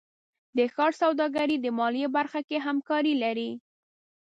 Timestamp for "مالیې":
1.77-2.07